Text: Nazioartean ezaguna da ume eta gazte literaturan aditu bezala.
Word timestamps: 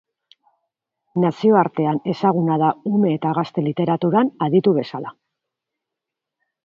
Nazioartean 1.23 1.99
ezaguna 2.15 2.57
da 2.63 2.71
ume 2.93 3.13
eta 3.19 3.35
gazte 3.41 3.67
literaturan 3.67 4.33
aditu 4.47 4.75
bezala. 4.79 5.17